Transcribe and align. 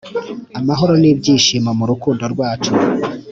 amahoro 0.59 0.93
n’ibyishimo 1.01 1.69
murukundo 1.79 2.23
rwacu 2.33 2.71